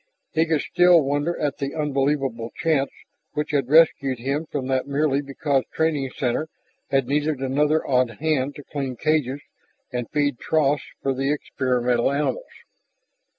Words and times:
He 0.31 0.47
could 0.47 0.61
still 0.61 0.99
wonder 1.03 1.39
at 1.39 1.59
the 1.59 1.75
unbelievable 1.75 2.49
chance 2.55 2.89
which 3.33 3.51
had 3.51 3.69
rescued 3.69 4.17
him 4.17 4.47
from 4.47 4.65
that 4.65 4.87
merely 4.87 5.21
because 5.21 5.61
Training 5.75 6.09
Center 6.17 6.49
had 6.89 7.05
needed 7.07 7.39
another 7.39 7.85
odd 7.87 8.17
hand 8.19 8.55
to 8.55 8.63
clean 8.63 8.95
cages 8.95 9.41
and 9.93 10.09
feed 10.09 10.39
troughs 10.39 10.81
for 11.03 11.13
the 11.13 11.31
experimental 11.31 12.11
animals. 12.11 12.49